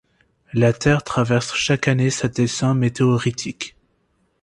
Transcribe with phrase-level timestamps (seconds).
[0.53, 3.75] La Terre traverse chaque année cet essaim météoritique.